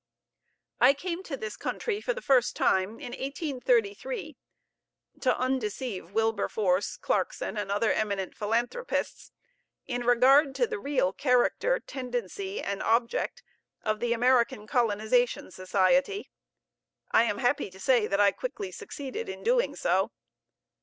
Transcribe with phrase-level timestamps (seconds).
[0.79, 4.35] I came to this country for the first time in 1833,
[5.19, 9.31] to undeceive Wilberforce, Clarkson, and other eminent philanthropists,
[9.85, 13.43] in regard to the real character, tendency, and object
[13.83, 16.31] of the American Colonization Society.
[17.11, 20.09] I am happy to say that I quickly succeeded in doing so.